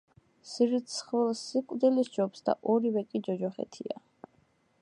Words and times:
სირცხვილს 0.51 1.43
სიკვდილი 1.51 2.07
სჯობს 2.09 2.47
და 2.49 2.57
ორივე 2.77 3.07
კი 3.13 3.25
ჯოჯოხეთია. 3.29 4.05